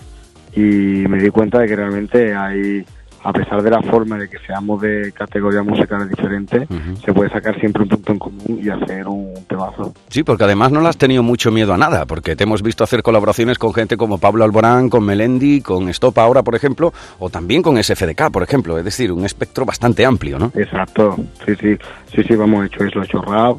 [0.55, 2.85] y me di cuenta de que realmente hay
[3.23, 6.67] a pesar de la forma de que seamos de categorías musicales diferentes,
[7.03, 9.93] se puede sacar siempre un punto en común y hacer un temazo.
[10.07, 12.83] Sí, porque además no le has tenido mucho miedo a nada, porque te hemos visto
[12.83, 17.29] hacer colaboraciones con gente como Pablo Alborán, con Melendi, con Estopa ahora, por ejemplo, o
[17.29, 18.77] también con SFDK, por ejemplo.
[18.77, 20.51] Es decir, un espectro bastante amplio, ¿no?
[20.55, 21.15] Exacto,
[21.45, 21.77] sí, sí,
[22.13, 23.57] sí, sí, vamos, he hecho eso, he hecho rap,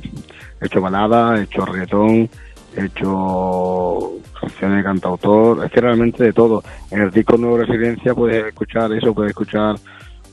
[0.60, 2.28] he hecho balada, he hecho reggaetón,
[2.76, 6.62] he hecho canciones de cantautor, es que realmente de todo.
[6.90, 9.76] En el disco Nuevo Residencia puedes escuchar eso, puedes escuchar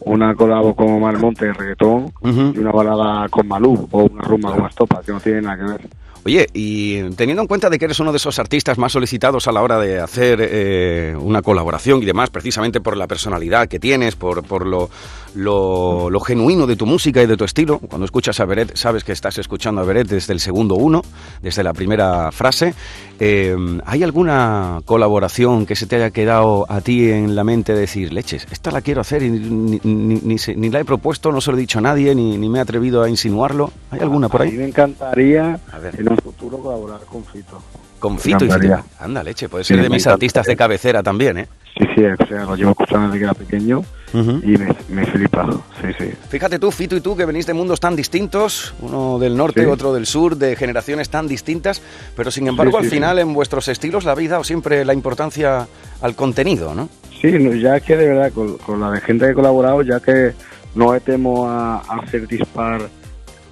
[0.02, 4.56] una colabo con Omar Monte de reggaetón y una balada con Malú o una rumba
[4.56, 5.90] con Estopa, que no tiene nada que ver.
[6.28, 9.54] Oye, y teniendo en cuenta de que eres uno de esos artistas más solicitados a
[9.54, 14.18] la hora de hacer eh, una colaboración y demás, precisamente por la personalidad que tienes,
[14.18, 14.90] por, por lo,
[15.36, 19.06] lo, lo genuino de tu música y de tu estilo, cuando escuchas a Beret sabes
[19.06, 21.02] que estás escuchando a Beret desde el segundo uno,
[21.42, 22.74] desde la primera frase.
[23.20, 23.56] Eh,
[23.86, 28.14] ¿Hay alguna colaboración que se te haya quedado a ti en la mente de decir,
[28.14, 31.42] leches, esta la quiero hacer y ni, ni- ni se- ni la he propuesto, no
[31.42, 33.72] se lo he dicho a nadie, ni, ni me he atrevido a insinuarlo?
[33.92, 34.58] ¿Hay alguna por A mí ahí?
[34.58, 35.60] me encantaría
[35.98, 37.60] en un futuro colaborar con Fito.
[38.00, 38.52] Con Fito y.
[38.52, 38.84] Fito.
[39.00, 41.48] Anda, leche, puede Sí, ser de me mis artistas de cabecera también, ¿eh?
[41.78, 43.84] Sí, sí, o sea, lo llevo escuchando desde que era pequeño
[44.14, 45.48] y me, me flipa,
[45.82, 46.12] sí, sí.
[46.30, 49.68] Fíjate tú, Fito y tú, que venís de mundos tan distintos, uno del norte, Sí.
[49.68, 51.82] otro del sur, de generaciones tan distintas,
[52.16, 54.94] pero sin embargo, Sí, al sí, final, en vuestros estilos, la habéis dado siempre la
[54.94, 55.68] importancia
[56.02, 56.90] al contenido, ¿no?
[57.22, 57.32] Sí,
[57.62, 60.34] ya es que de verdad, con, con la de gente que he colaborado, ya que
[60.74, 62.90] no temo a, a hacer dispar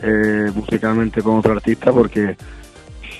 [0.01, 2.35] eh, musicalmente con otro artista, porque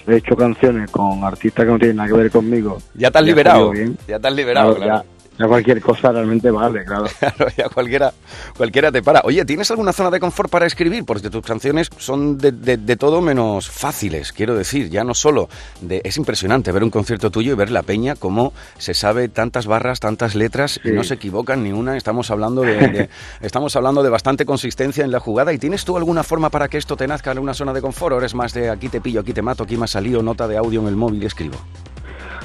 [0.08, 2.78] he hecho canciones con artistas que no tienen nada que ver conmigo.
[2.94, 3.98] Ya te has liberado, bien.
[4.08, 5.06] ya te has liberado, claro.
[5.38, 7.06] Ya cualquier cosa realmente vale, claro.
[7.20, 8.14] Claro, ya cualquiera,
[8.56, 9.22] cualquiera te para.
[9.24, 11.06] Oye, ¿tienes alguna zona de confort para escribir?
[11.06, 14.90] Porque tus canciones son de, de- de todo menos fáciles, quiero decir.
[14.90, 15.50] Ya no solo
[15.82, 19.66] de, es impresionante ver un concierto tuyo y ver la peña cómo se sabe tantas
[19.68, 21.98] barras, tantas letras y no se equivocan ni una.
[21.98, 23.10] Estamos hablando de, de-
[23.42, 25.52] estamos hablando de bastante consistencia en la jugada.
[25.54, 28.14] ¿Y tienes tú alguna forma para que esto te nazca en una zona de confort?
[28.16, 30.48] ¿O eres más de aquí te pillo, aquí te mato, aquí me ha salido nota
[30.48, 31.58] de audio en el móvil y escribo?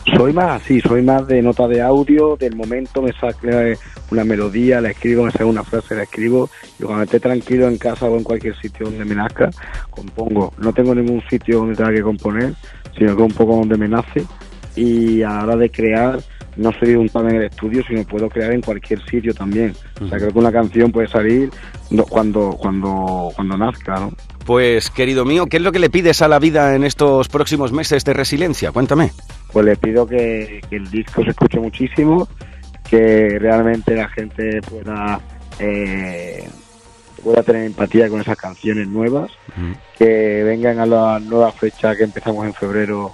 [0.07, 3.79] Soy más así, soy más de nota de audio, del momento me sale
[4.11, 6.49] una melodía, la escribo, me sale una frase, la escribo,
[6.79, 9.51] y cuando esté tranquilo en casa o en cualquier sitio donde me nazca,
[9.91, 10.53] compongo.
[10.59, 12.55] No tengo ningún sitio donde tenga que componer,
[12.97, 14.25] sino que un poco donde me nace,
[14.75, 16.19] y a la hora de crear,
[16.61, 19.75] no soy un tal en el estudio, sino puedo crear en cualquier sitio también.
[20.01, 21.51] O sea, creo que una canción puede salir
[22.09, 24.13] cuando, cuando, cuando nazca, ¿no?
[24.45, 27.73] Pues, querido mío, ¿qué es lo que le pides a la vida en estos próximos
[27.73, 28.73] meses de resiliencia?
[28.73, 29.11] Cuéntame.
[29.53, 32.29] pues le pido que, que el disco se escuche muchísimo,
[32.89, 35.21] que realmente la gente pueda
[35.61, 36.47] eh,
[37.23, 39.31] pueda tener empatía con esas canciones nuevas,
[39.99, 43.13] que vengan a la nueva fecha que empezamos en febrero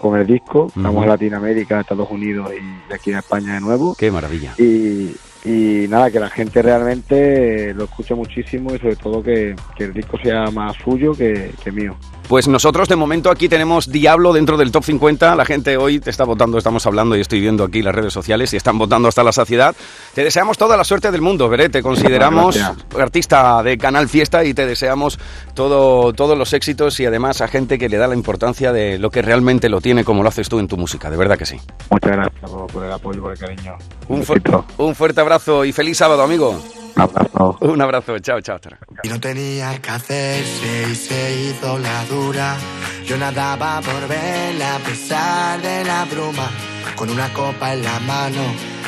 [0.00, 0.70] con el disco.
[0.74, 3.94] Vamos a Latinoamérica, a Estados Unidos y aquí a España de nuevo.
[3.96, 4.54] Qué maravilla.
[4.58, 5.14] Y,
[5.44, 9.92] y nada, que la gente realmente lo escuche muchísimo y sobre todo que, que el
[9.94, 11.96] disco sea más suyo que, que mío.
[12.28, 15.34] Pues nosotros de momento aquí tenemos Diablo dentro del top 50.
[15.34, 18.52] La gente hoy te está votando, estamos hablando y estoy viendo aquí las redes sociales
[18.52, 19.74] y están votando hasta la saciedad.
[20.14, 21.70] Te deseamos toda la suerte del mundo, Veré.
[21.70, 22.86] Te consideramos Gracias.
[23.00, 25.18] artista de Canal Fiesta y te deseamos
[25.54, 29.08] todo, todos los éxitos y además a gente que le da la importancia de lo
[29.08, 31.08] que realmente lo tiene como lo haces tú en tu música.
[31.10, 31.56] De verdad que sí.
[31.90, 33.72] Muchas gracias por, por el apoyo, por el cariño.
[34.08, 34.34] Un, fu-
[34.76, 35.27] un fuerte abrazo
[35.64, 36.58] y feliz sábado, amigo.
[36.96, 37.58] Un abrazo.
[37.60, 38.18] Un abrazo.
[38.18, 38.58] Chao, chao.
[38.58, 38.72] chao.
[39.02, 42.56] Y no tenía que hacerse y se hizo la dura.
[43.04, 46.48] Yo nadaba por verla a pesar de la bruma.
[46.96, 48.42] Con una copa en la mano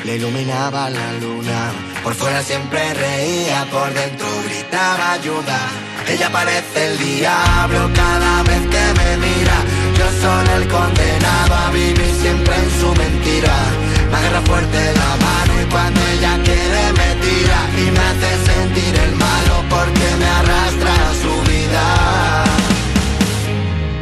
[0.05, 1.73] le iluminaba la luna.
[2.03, 5.59] Por fuera siempre reía, por dentro gritaba ayuda.
[6.09, 9.57] Ella parece el diablo cada vez que me mira.
[9.99, 13.57] Yo soy el condenado a vivir siempre en su mentira.
[14.11, 15.40] Me agarra fuerte la mano
[15.71, 21.13] cuando ella quiere me tira y me hace sentir el malo porque me arrastra a
[21.23, 21.85] su vida.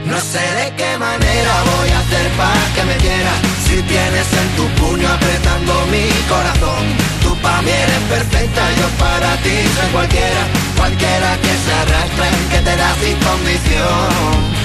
[0.04, 3.34] No sé de qué manera voy a hacer para que me quiera.
[3.66, 6.84] Si tienes en tu puño apretando mi corazón
[7.22, 10.42] Tú para mí eres perfecta, yo para ti soy cualquiera.
[10.76, 14.57] Cualquiera que se arrastre, que te da sin condición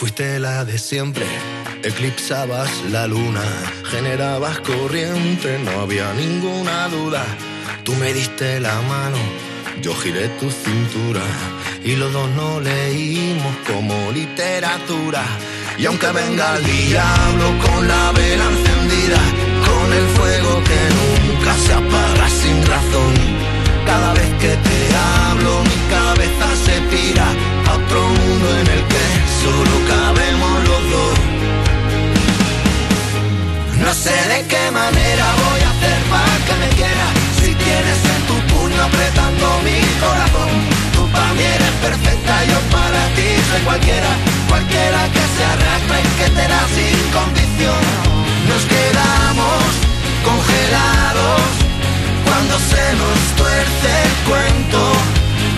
[0.00, 1.26] fuiste la de siempre,
[1.82, 3.42] eclipsabas la luna,
[3.84, 7.22] generabas corriente, no había ninguna duda.
[7.84, 9.18] Tú me diste la mano,
[9.82, 11.20] yo giré tu cintura
[11.84, 15.22] y los dos no leímos como literatura.
[15.76, 19.20] Y aunque venga el diablo con la vela encendida,
[19.68, 23.12] con el fuego que nunca se apaga sin razón,
[23.84, 27.49] cada vez que te hablo mi cabeza se pira
[29.42, 31.14] solo cabemos los dos.
[33.84, 37.06] No sé de qué manera voy a hacer para que me quiera.
[37.40, 40.50] Si tienes en tu puño apretando mi corazón
[40.94, 44.10] Tú para mí eres perfecta, yo para ti soy cualquiera.
[44.48, 47.82] Cualquiera que se arrastre y que te da sin condición.
[48.50, 49.62] Nos quedamos
[50.28, 51.42] congelados
[52.26, 54.80] Cuando se nos tuerce el cuento.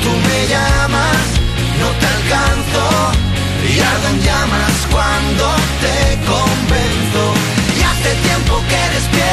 [0.03, 1.25] Tú me llamas,
[1.81, 3.33] no te alcanzo
[3.65, 5.45] Y ardo en llamas cuando
[5.81, 7.25] te convenzo.
[7.79, 9.32] Y hace tiempo que despierto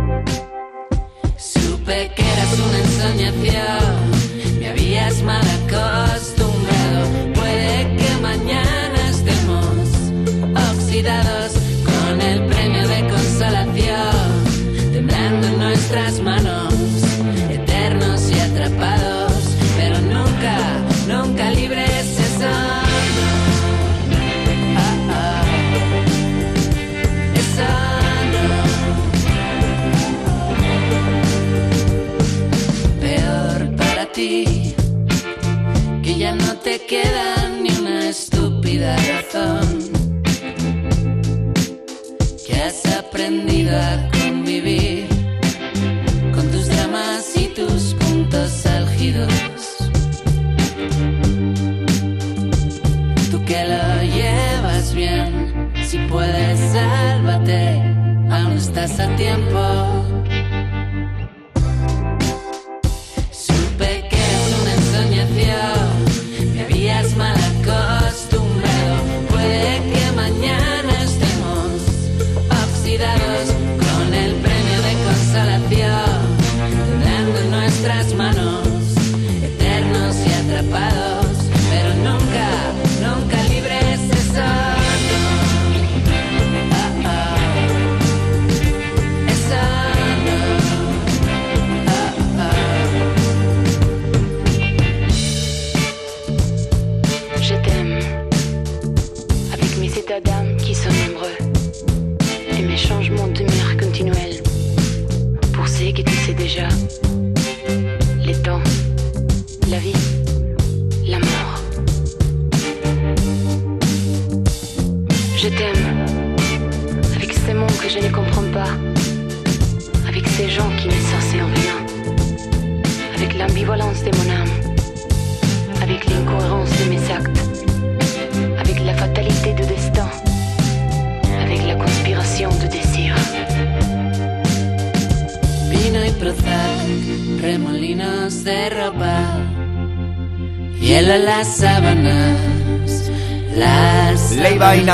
[0.00, 0.39] 33.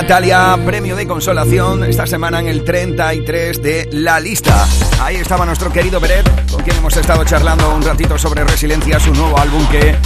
[0.06, 4.64] Natalia, premio de consolación esta semana en el 33 de la lista.
[5.00, 9.12] Ahí estaba nuestro querido Beret, con quien hemos estado charlando un ratito sobre Resiliencia, su
[9.12, 9.96] nuevo álbum que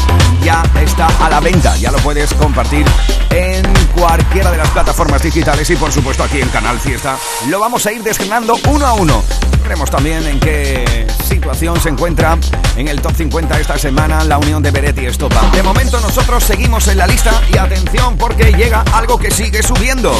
[0.42, 1.76] ya está a la venta.
[1.76, 2.86] Ya lo puedes compartir
[3.28, 3.62] en
[3.94, 7.18] cualquiera de las plataformas digitales y por supuesto aquí en Canal Fiesta.
[7.51, 9.22] Lo vamos a ir desgranando uno a uno.
[9.62, 12.38] Veremos también en qué situación se encuentra
[12.80, 15.50] en el top 50 esta semana la unión de Beret y Estopa.
[15.50, 20.12] De momento nosotros seguimos en la lista y atención porque llega algo que sigue subiendo.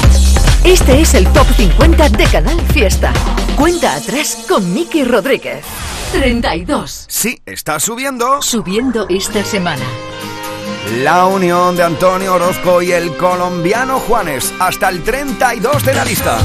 [0.63, 3.13] Este es el top 50 de Canal Fiesta.
[3.57, 5.65] Cuenta atrás con Miki Rodríguez.
[6.13, 7.07] 32.
[7.09, 8.43] Sí, está subiendo.
[8.43, 9.85] Subiendo esta semana.
[10.99, 16.39] La unión de Antonio Orozco y el colombiano Juanes hasta el 32 de la lista.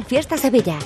[0.00, 0.78] Canal Fiesta Sevilla.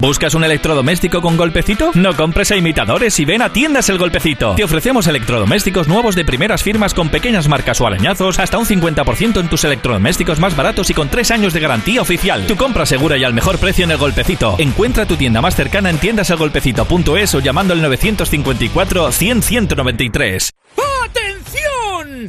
[0.00, 1.90] ¿Buscas un electrodoméstico con golpecito?
[1.94, 4.54] No compres a imitadores y ven a Tiendas El Golpecito.
[4.54, 9.40] Te ofrecemos electrodomésticos nuevos de primeras firmas con pequeñas marcas o arañazos, hasta un 50%
[9.40, 12.46] en tus electrodomésticos más baratos y con 3 años de garantía oficial.
[12.46, 14.56] Tu compra segura y al mejor precio en El Golpecito.
[14.58, 20.50] Encuentra tu tienda más cercana en tiendaselgolpecito.es o llamando al 954 100 193.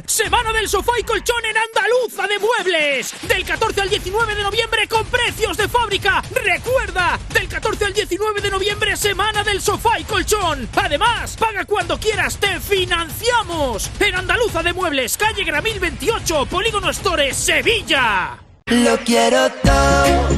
[0.06, 3.14] Semana del sofá y colchón en Andaluza de Muebles.
[3.28, 6.22] Del 14 al 19 de noviembre con precios de fábrica.
[6.30, 10.68] Recuerda, del 14 al 19 de noviembre, semana del sofá y colchón.
[10.76, 13.90] Además, paga cuando quieras, te financiamos.
[14.00, 18.38] En Andaluza de Muebles, calle Gramil 28, Polígono Store, Sevilla.
[18.66, 20.28] Lo quiero todo,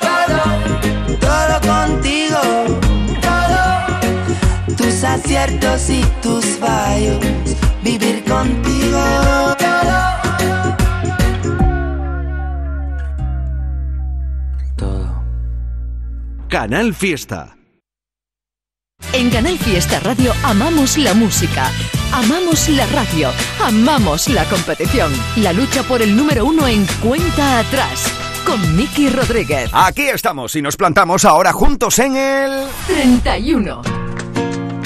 [0.00, 2.40] todo, todo contigo.
[3.20, 4.76] Todo.
[4.76, 7.69] Tus aciertos y tus fallos.
[8.26, 9.00] Contigo.
[16.48, 17.56] Canal Fiesta.
[19.12, 21.70] En Canal Fiesta Radio amamos la música,
[22.12, 23.30] amamos la radio,
[23.64, 25.12] amamos la competición.
[25.36, 28.12] La lucha por el número uno en cuenta atrás.
[28.44, 29.70] Con Miki Rodríguez.
[29.72, 33.99] Aquí estamos y nos plantamos ahora juntos en el 31.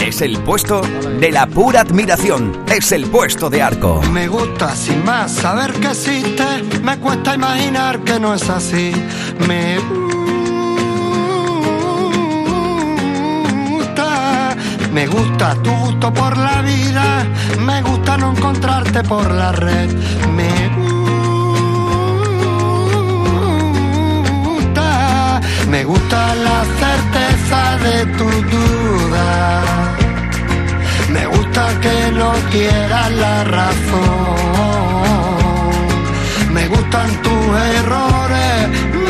[0.05, 0.83] Es el puesto
[1.19, 2.53] de la pura admiración.
[2.69, 4.03] Es el puesto de arco.
[4.13, 6.45] Me gusta sin más saber que existe.
[6.83, 8.93] Me cuesta imaginar que no es así.
[9.49, 9.79] Me
[13.71, 14.55] gusta.
[14.93, 17.25] Me gusta tu gusto por la vida.
[17.61, 19.89] Me gusta no encontrarte por la red.
[20.37, 20.69] Me
[24.53, 25.41] gusta.
[25.71, 29.94] Me gusta la certeza de tu duda.
[31.15, 34.35] Me gusta que no quieras la razón.
[36.53, 37.47] Me gustan tus
[37.79, 38.57] errores,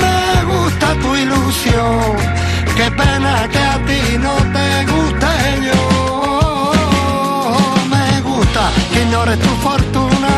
[0.01, 2.17] me gusta tu ilusión.
[2.77, 5.33] Qué pena que a ti no te guste
[5.69, 5.83] yo.
[7.95, 10.35] Me gusta que ignores tu fortuna,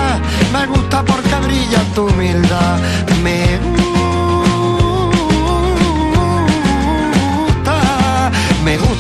[0.52, 2.78] me gusta porque brilla tu humildad.
[3.24, 3.85] Me gusta,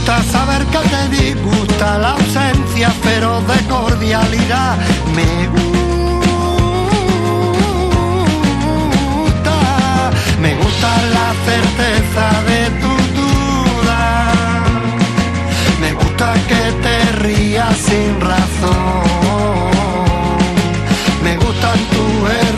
[0.06, 4.76] gusta saber que te disgusta la ausencia feroz de cordialidad.
[5.16, 5.70] Me gusta,
[10.40, 14.32] me gusta la certeza de tu duda.
[15.80, 19.66] Me gusta que te rías sin razón.
[21.24, 22.55] Me gustan tus errores,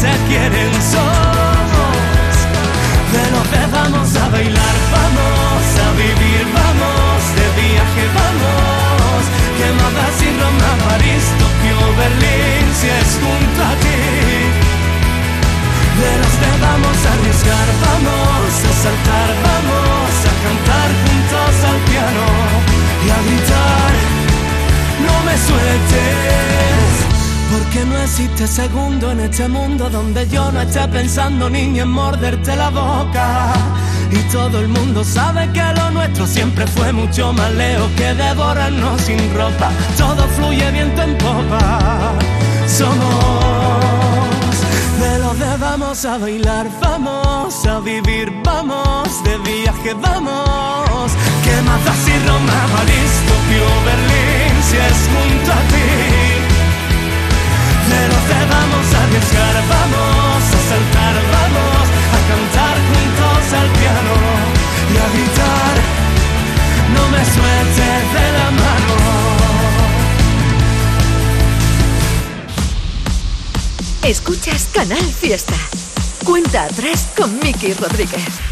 [0.00, 2.00] se quieren, somos
[3.12, 9.20] de los que vamos a bailar, vamos a vivir, vamos de viaje, vamos.
[9.58, 14.02] Que más si Roma, París, Tokio, Berlín, si es junto a ti.
[16.00, 22.26] De los que vamos a arriesgar, vamos a saltar, vamos a cantar juntos al piano
[23.04, 23.92] y a gritar.
[25.04, 26.49] No me sueltes.
[27.72, 32.56] Porque no existe segundo en este mundo donde yo no esté pensando niña en morderte
[32.56, 33.52] la boca.
[34.10, 39.00] Y todo el mundo sabe que lo nuestro siempre fue mucho más lejos que devorarnos
[39.02, 39.70] sin ropa.
[39.96, 42.12] Todo fluye viento en popa.
[42.66, 43.44] Somos
[44.98, 51.12] de los de vamos a bailar, vamos a vivir, vamos de viaje, vamos.
[51.44, 56.49] Que más da si Roma, París, Tokio, Berlín, si es junto a ti
[57.90, 61.86] menos de vamos a arriesgar, vamos a saltar, vamos
[62.16, 64.14] a cantar juntos al piano
[64.92, 65.74] y a gritar,
[66.94, 68.94] no me sueltes de la mano.
[74.02, 75.56] Escuchas Canal Fiesta.
[76.24, 78.50] Cuenta atrás con Miki Rodríguez.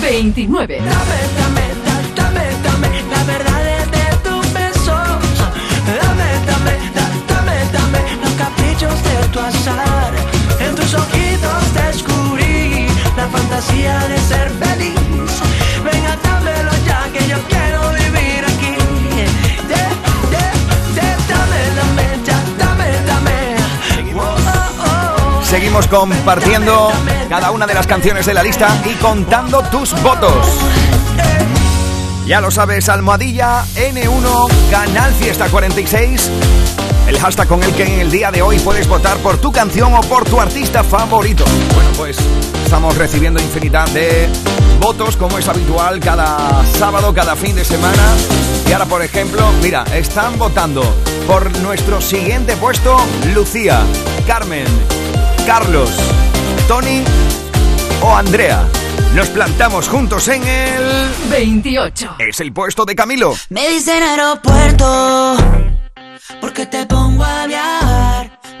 [0.00, 0.80] 29.
[8.82, 10.12] Caprichos de tu azar.
[10.60, 14.94] En tus ojitos descubrí la fantasía de ser feliz.
[15.84, 18.76] Venga, dámelo ya que yo quiero vivir aquí.
[19.68, 19.82] De,
[20.30, 20.44] de,
[20.94, 23.56] de, dame, dame, ya, dame, dame.
[24.14, 25.44] Oh, oh, oh.
[25.44, 26.92] Seguimos compartiendo
[27.28, 30.46] cada una de las canciones de la lista y contando tus votos.
[32.26, 36.30] Ya lo sabes, almohadilla N1 Canal Fiesta 46.
[37.12, 39.92] El hashtag con el que en el día de hoy puedes votar por tu canción
[39.92, 41.44] o por tu artista favorito.
[41.74, 42.16] Bueno, pues
[42.64, 44.30] estamos recibiendo infinidad de
[44.80, 48.02] votos como es habitual cada sábado, cada fin de semana.
[48.66, 50.82] Y ahora, por ejemplo, mira, están votando
[51.26, 52.96] por nuestro siguiente puesto
[53.34, 53.82] Lucía,
[54.26, 54.64] Carmen,
[55.46, 55.90] Carlos,
[56.66, 57.04] Tony
[58.00, 58.64] o Andrea.
[59.14, 62.16] Nos plantamos juntos en el 28.
[62.20, 63.34] Es el puesto de Camilo.
[63.50, 65.36] Me dicen aeropuerto,
[66.40, 67.01] porque te pongo.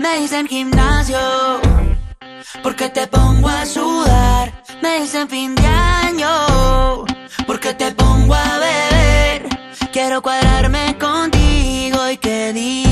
[0.02, 1.20] Me dicen gimnasio,
[2.60, 4.52] porque te pongo a sudar.
[4.82, 7.04] Me dicen fin de año,
[7.46, 9.48] porque te pongo a beber.
[9.92, 12.91] Quiero cuadrarme contigo y que digan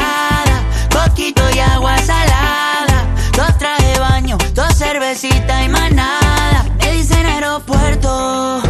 [0.00, 3.06] lancha alquilada, poquito y agua salada.
[3.36, 6.64] Dos traje baño, dos cervecitas y más nada.
[6.78, 8.62] Me dicen aeropuerto,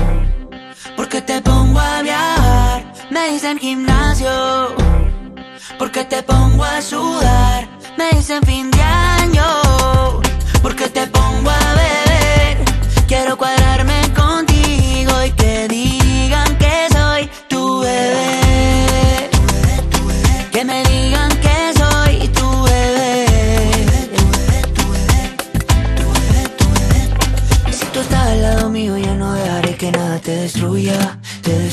[0.97, 2.93] porque te pongo a viajar.
[3.11, 4.31] Me dicen gimnasio,
[5.79, 7.69] porque te pongo a sudar.
[7.97, 8.83] Me dicen fin de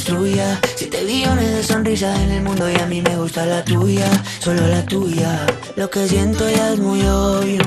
[0.07, 0.59] te destruya.
[0.75, 4.67] Siete billones de sonrisas en el mundo y a mí me gusta la tuya, solo
[4.67, 5.45] la tuya.
[5.75, 7.61] Lo que siento ya es muy obvio,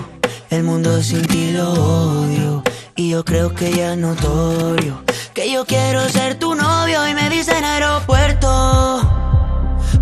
[0.51, 2.63] el mundo sin ti lo odio.
[2.97, 5.03] Y yo creo que ya es notorio,
[5.35, 9.01] que yo quiero ser tu novio y me dicen aeropuerto.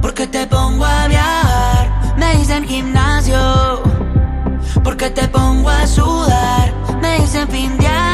[0.00, 3.82] Porque te pongo a viajar, me dicen gimnasio.
[4.84, 6.72] Porque te pongo a sudar,
[7.02, 8.07] me dicen fin de año.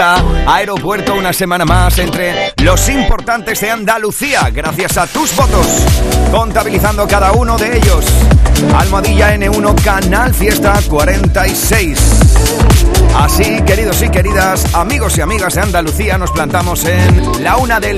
[0.00, 5.66] Aeropuerto una semana más entre los importantes de Andalucía, gracias a tus votos,
[6.30, 8.06] contabilizando cada uno de ellos.
[8.78, 11.98] Almohadilla N1 Canal Fiesta 46.
[13.14, 17.88] Así, queridos y queridas, amigos y amigas de Andalucía, nos plantamos en la una del